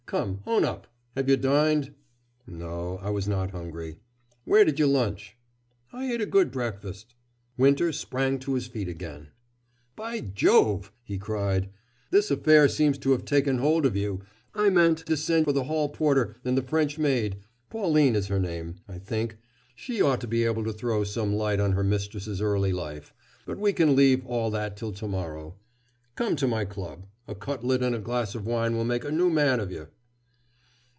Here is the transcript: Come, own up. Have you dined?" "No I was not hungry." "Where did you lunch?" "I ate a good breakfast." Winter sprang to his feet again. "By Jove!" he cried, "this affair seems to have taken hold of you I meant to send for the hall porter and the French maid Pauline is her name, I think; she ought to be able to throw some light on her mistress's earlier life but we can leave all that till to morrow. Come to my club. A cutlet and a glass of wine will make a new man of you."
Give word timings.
Come, 0.07 0.41
own 0.45 0.65
up. 0.65 0.87
Have 1.15 1.29
you 1.29 1.37
dined?" 1.37 1.93
"No 2.45 2.97
I 3.01 3.09
was 3.09 3.29
not 3.29 3.51
hungry." 3.51 3.95
"Where 4.43 4.65
did 4.65 4.77
you 4.77 4.85
lunch?" 4.85 5.37
"I 5.93 6.11
ate 6.13 6.19
a 6.19 6.25
good 6.25 6.51
breakfast." 6.51 7.15
Winter 7.57 7.93
sprang 7.93 8.37
to 8.39 8.55
his 8.55 8.67
feet 8.67 8.89
again. 8.89 9.29
"By 9.95 10.19
Jove!" 10.19 10.91
he 11.05 11.17
cried, 11.17 11.69
"this 12.09 12.29
affair 12.29 12.67
seems 12.67 12.97
to 12.97 13.11
have 13.13 13.23
taken 13.23 13.59
hold 13.59 13.85
of 13.85 13.95
you 13.95 14.19
I 14.53 14.69
meant 14.69 14.97
to 14.97 15.15
send 15.15 15.45
for 15.45 15.53
the 15.53 15.63
hall 15.63 15.87
porter 15.87 16.35
and 16.43 16.57
the 16.57 16.61
French 16.61 16.97
maid 16.97 17.37
Pauline 17.69 18.13
is 18.17 18.27
her 18.27 18.37
name, 18.39 18.81
I 18.89 18.97
think; 18.97 19.37
she 19.75 20.01
ought 20.01 20.19
to 20.19 20.27
be 20.27 20.43
able 20.43 20.65
to 20.65 20.73
throw 20.73 21.05
some 21.05 21.33
light 21.33 21.61
on 21.61 21.71
her 21.71 21.85
mistress's 21.85 22.41
earlier 22.41 22.73
life 22.75 23.13
but 23.45 23.57
we 23.57 23.71
can 23.71 23.95
leave 23.95 24.25
all 24.25 24.51
that 24.51 24.75
till 24.75 24.91
to 24.91 25.07
morrow. 25.07 25.55
Come 26.17 26.35
to 26.35 26.47
my 26.49 26.65
club. 26.65 27.05
A 27.29 27.35
cutlet 27.35 27.81
and 27.81 27.95
a 27.95 27.99
glass 27.99 28.35
of 28.35 28.45
wine 28.45 28.75
will 28.75 28.83
make 28.83 29.05
a 29.05 29.11
new 29.11 29.29
man 29.29 29.61
of 29.61 29.71
you." 29.71 29.87